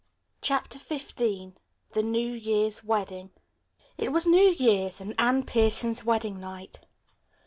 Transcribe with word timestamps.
CHAPTER 0.41 0.79
XV 0.79 1.13
THE 1.91 2.01
NEW 2.01 2.33
YEAR'S 2.33 2.83
WEDDING 2.83 3.29
It 3.99 4.11
was 4.11 4.25
New 4.25 4.49
Year's, 4.49 4.99
and 4.99 5.13
Anne 5.21 5.43
Pierson's 5.45 6.03
wedding 6.03 6.39
night. 6.39 6.79